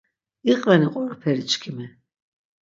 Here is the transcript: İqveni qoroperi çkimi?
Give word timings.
İqveni 0.51 0.87
qoroperi 0.93 1.43
çkimi? 1.51 1.87